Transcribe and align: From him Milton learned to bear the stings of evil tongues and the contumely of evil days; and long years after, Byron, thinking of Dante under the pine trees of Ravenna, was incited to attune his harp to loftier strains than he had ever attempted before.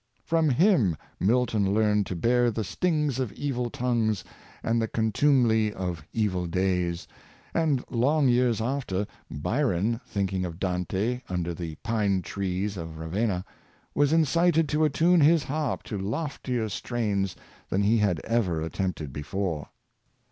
From 0.23 0.49
him 0.49 0.97
Milton 1.19 1.75
learned 1.75 2.07
to 2.07 2.15
bear 2.15 2.49
the 2.49 2.63
stings 2.63 3.19
of 3.19 3.31
evil 3.33 3.69
tongues 3.69 4.23
and 4.63 4.81
the 4.81 4.87
contumely 4.87 5.71
of 5.71 6.03
evil 6.11 6.47
days; 6.47 7.07
and 7.53 7.85
long 7.87 8.27
years 8.27 8.59
after, 8.59 9.05
Byron, 9.29 10.01
thinking 10.07 10.43
of 10.43 10.57
Dante 10.59 11.21
under 11.29 11.53
the 11.53 11.75
pine 11.83 12.23
trees 12.23 12.77
of 12.77 12.97
Ravenna, 12.97 13.45
was 13.93 14.11
incited 14.11 14.67
to 14.69 14.85
attune 14.85 15.21
his 15.21 15.43
harp 15.43 15.83
to 15.83 15.99
loftier 15.99 16.67
strains 16.67 17.35
than 17.69 17.83
he 17.83 17.99
had 17.99 18.19
ever 18.21 18.59
attempted 18.59 19.13
before. 19.13 19.69